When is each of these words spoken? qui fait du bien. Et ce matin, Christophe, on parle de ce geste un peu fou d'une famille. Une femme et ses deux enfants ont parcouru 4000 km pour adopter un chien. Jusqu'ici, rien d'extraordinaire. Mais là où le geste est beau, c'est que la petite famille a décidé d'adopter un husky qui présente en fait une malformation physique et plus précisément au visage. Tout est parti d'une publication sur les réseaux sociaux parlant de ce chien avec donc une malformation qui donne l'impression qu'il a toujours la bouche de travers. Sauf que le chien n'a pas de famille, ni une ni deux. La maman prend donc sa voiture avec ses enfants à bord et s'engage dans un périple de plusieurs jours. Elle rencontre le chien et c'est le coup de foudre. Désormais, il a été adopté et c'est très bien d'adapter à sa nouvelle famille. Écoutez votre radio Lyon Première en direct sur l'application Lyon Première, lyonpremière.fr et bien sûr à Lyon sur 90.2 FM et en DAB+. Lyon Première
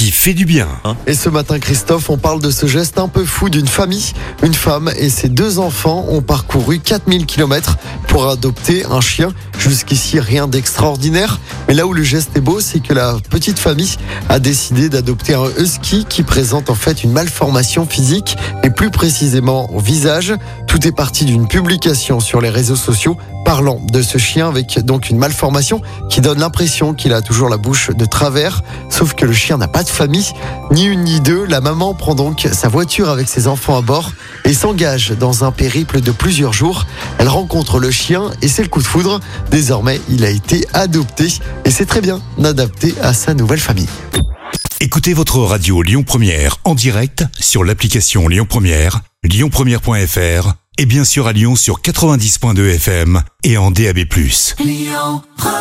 qui 0.00 0.10
fait 0.12 0.32
du 0.32 0.46
bien. 0.46 0.66
Et 1.06 1.12
ce 1.12 1.28
matin, 1.28 1.58
Christophe, 1.58 2.08
on 2.08 2.16
parle 2.16 2.40
de 2.40 2.50
ce 2.50 2.64
geste 2.64 2.98
un 2.98 3.06
peu 3.06 3.22
fou 3.26 3.50
d'une 3.50 3.68
famille. 3.68 4.14
Une 4.42 4.54
femme 4.54 4.90
et 4.96 5.10
ses 5.10 5.28
deux 5.28 5.58
enfants 5.58 6.06
ont 6.08 6.22
parcouru 6.22 6.78
4000 6.78 7.26
km 7.26 7.76
pour 8.08 8.26
adopter 8.26 8.86
un 8.90 9.02
chien. 9.02 9.28
Jusqu'ici, 9.58 10.18
rien 10.18 10.48
d'extraordinaire. 10.48 11.38
Mais 11.68 11.74
là 11.74 11.86
où 11.86 11.92
le 11.92 12.02
geste 12.02 12.34
est 12.34 12.40
beau, 12.40 12.60
c'est 12.60 12.80
que 12.80 12.94
la 12.94 13.18
petite 13.28 13.58
famille 13.58 13.94
a 14.30 14.38
décidé 14.38 14.88
d'adopter 14.88 15.34
un 15.34 15.50
husky 15.58 16.06
qui 16.08 16.22
présente 16.22 16.70
en 16.70 16.74
fait 16.74 17.04
une 17.04 17.12
malformation 17.12 17.84
physique 17.84 18.38
et 18.62 18.70
plus 18.70 18.90
précisément 18.90 19.70
au 19.74 19.80
visage. 19.80 20.32
Tout 20.66 20.88
est 20.88 20.92
parti 20.92 21.26
d'une 21.26 21.46
publication 21.46 22.20
sur 22.20 22.40
les 22.40 22.48
réseaux 22.48 22.74
sociaux 22.74 23.18
parlant 23.44 23.80
de 23.92 24.00
ce 24.00 24.16
chien 24.16 24.48
avec 24.48 24.78
donc 24.84 25.10
une 25.10 25.18
malformation 25.18 25.82
qui 26.08 26.20
donne 26.20 26.38
l'impression 26.38 26.94
qu'il 26.94 27.12
a 27.12 27.20
toujours 27.20 27.48
la 27.48 27.56
bouche 27.56 27.90
de 27.90 28.04
travers. 28.04 28.62
Sauf 29.00 29.14
que 29.14 29.24
le 29.24 29.32
chien 29.32 29.56
n'a 29.56 29.66
pas 29.66 29.82
de 29.82 29.88
famille, 29.88 30.30
ni 30.72 30.84
une 30.84 31.04
ni 31.04 31.20
deux. 31.20 31.46
La 31.46 31.62
maman 31.62 31.94
prend 31.94 32.14
donc 32.14 32.46
sa 32.52 32.68
voiture 32.68 33.08
avec 33.08 33.28
ses 33.28 33.48
enfants 33.48 33.78
à 33.78 33.80
bord 33.80 34.12
et 34.44 34.52
s'engage 34.52 35.12
dans 35.12 35.42
un 35.42 35.52
périple 35.52 36.02
de 36.02 36.10
plusieurs 36.10 36.52
jours. 36.52 36.84
Elle 37.16 37.28
rencontre 37.28 37.78
le 37.78 37.90
chien 37.90 38.30
et 38.42 38.48
c'est 38.48 38.60
le 38.60 38.68
coup 38.68 38.82
de 38.82 38.86
foudre. 38.86 39.20
Désormais, 39.50 40.02
il 40.10 40.22
a 40.22 40.28
été 40.28 40.66
adopté 40.74 41.28
et 41.64 41.70
c'est 41.70 41.86
très 41.86 42.02
bien 42.02 42.20
d'adapter 42.36 42.92
à 43.00 43.14
sa 43.14 43.32
nouvelle 43.32 43.58
famille. 43.58 43.88
Écoutez 44.80 45.14
votre 45.14 45.38
radio 45.38 45.80
Lyon 45.80 46.02
Première 46.02 46.58
en 46.64 46.74
direct 46.74 47.24
sur 47.40 47.64
l'application 47.64 48.28
Lyon 48.28 48.44
Première, 48.46 49.00
lyonpremière.fr 49.24 50.52
et 50.76 50.84
bien 50.84 51.04
sûr 51.04 51.26
à 51.26 51.32
Lyon 51.32 51.56
sur 51.56 51.80
90.2 51.80 52.74
FM 52.74 53.22
et 53.44 53.56
en 53.56 53.70
DAB+. 53.70 54.00
Lyon 54.58 55.22
Première 55.38 55.59